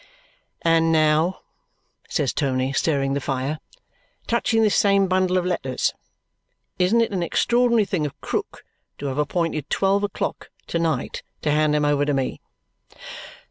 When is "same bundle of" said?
4.75-5.45